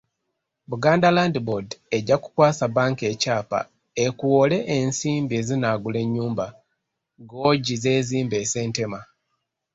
[0.69, 1.67] Buganda Land Board
[1.97, 3.59] ejja kukwasa bbanka ekyapa
[4.05, 6.45] ekuwole ensimbi ezinaagula ennyumba
[7.29, 8.99] Guoji z'ezimba e Ssentema.